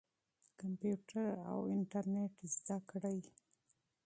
[0.59, 3.19] کمپیوټر او انټرنیټ زده کړئ.